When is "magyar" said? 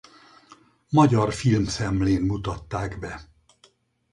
0.89-1.33